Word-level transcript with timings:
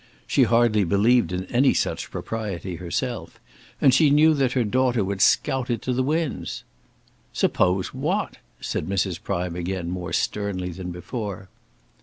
She 0.25 0.45
hardly 0.45 0.83
believed 0.83 1.31
in 1.31 1.45
any 1.45 1.75
such 1.75 2.09
propriety 2.09 2.77
herself, 2.77 3.39
and 3.79 3.93
she 3.93 4.09
knew 4.09 4.33
that 4.33 4.53
her 4.53 4.63
daughter 4.63 5.03
would 5.03 5.21
scout 5.21 5.69
it 5.69 5.79
to 5.83 5.93
the 5.93 6.01
winds. 6.01 6.63
"Suppose 7.33 7.93
what?" 7.93 8.37
said 8.59 8.87
Mrs. 8.89 9.21
Prime 9.21 9.55
again, 9.55 9.91
more 9.91 10.11
sternly 10.11 10.69
than 10.71 10.89
before. 10.89 11.49